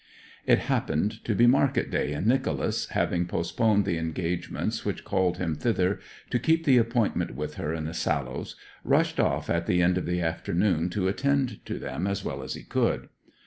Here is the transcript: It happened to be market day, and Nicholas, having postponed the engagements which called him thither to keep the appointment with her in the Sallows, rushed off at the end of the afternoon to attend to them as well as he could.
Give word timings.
It 0.47 0.57
happened 0.65 1.23
to 1.25 1.35
be 1.35 1.45
market 1.45 1.91
day, 1.91 2.11
and 2.13 2.25
Nicholas, 2.25 2.87
having 2.87 3.27
postponed 3.27 3.85
the 3.85 3.99
engagements 3.99 4.83
which 4.83 5.03
called 5.03 5.37
him 5.37 5.53
thither 5.53 5.99
to 6.31 6.39
keep 6.39 6.63
the 6.65 6.79
appointment 6.79 7.35
with 7.35 7.53
her 7.57 7.71
in 7.71 7.85
the 7.85 7.93
Sallows, 7.93 8.55
rushed 8.83 9.19
off 9.19 9.47
at 9.47 9.67
the 9.67 9.79
end 9.79 9.99
of 9.99 10.07
the 10.07 10.19
afternoon 10.19 10.89
to 10.89 11.07
attend 11.07 11.63
to 11.67 11.77
them 11.77 12.07
as 12.07 12.25
well 12.25 12.41
as 12.41 12.55
he 12.55 12.63
could. 12.63 13.09